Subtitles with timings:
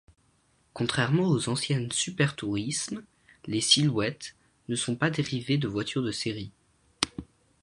[0.73, 3.03] Contrairement aux anciennes Supertourismes,
[3.45, 4.35] les Silhouette
[4.67, 6.49] ne sont pas dérivées de voitures de série.